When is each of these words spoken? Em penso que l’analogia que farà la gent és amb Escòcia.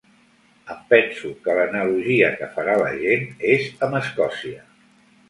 Em 0.75 0.77
penso 0.93 1.33
que 1.43 1.57
l’analogia 1.59 2.31
que 2.39 2.47
farà 2.55 2.79
la 2.85 2.89
gent 3.03 3.29
és 3.57 3.69
amb 3.89 3.99
Escòcia. 4.01 4.65